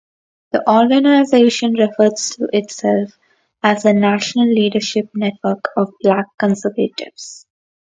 The 0.51 0.67
organization 0.67 1.73
refers 1.73 2.31
to 2.37 2.47
itself 2.53 3.11
as 3.61 3.83
the 3.83 3.93
National 3.93 4.47
Leadership 4.51 5.11
Network 5.13 5.63
of 5.77 5.93
Black 6.01 6.25
Conservatives. 6.39 7.45